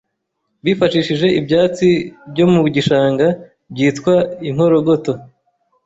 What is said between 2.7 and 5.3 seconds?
gishanga byitwa Inkorogoto.